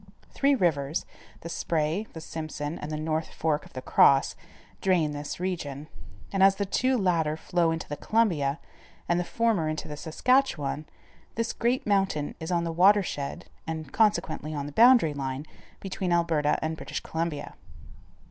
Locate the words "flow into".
7.37-7.87